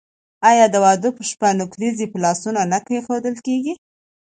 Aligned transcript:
آیا 0.49 0.65
د 0.69 0.75
واده 0.85 1.09
په 1.17 1.23
شپه 1.29 1.47
نکریزې 1.59 2.05
په 2.11 2.17
لاسونو 2.23 2.61
نه 2.71 2.79
کیښودل 2.85 3.35
کیږي؟ 3.45 3.73